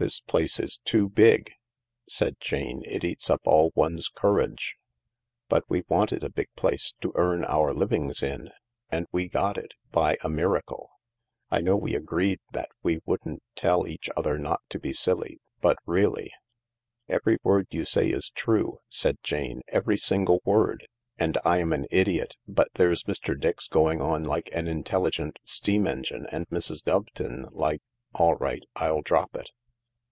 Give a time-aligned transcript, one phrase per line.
[0.00, 1.50] "This place is too big,"
[2.08, 2.82] said Jane.
[2.84, 4.76] "It eats up all one's courage.""
[5.48, 8.50] But we wanted a big place— to earn our living in.
[8.92, 10.88] And we got it— by a miracle.
[11.50, 15.40] I know we agreed that we wouldn't tell each other not to be silly.
[15.60, 16.32] But really"
[17.08, 20.86] Every word you say is true," said Jane—" every single word—
[21.18, 25.88] and I am an idiot; but there's Mr, Dix going on like an intelligent steam
[25.88, 26.84] engine, and Mrs.
[26.84, 27.82] Doveton like—
[28.14, 29.50] all right, I'll drop it.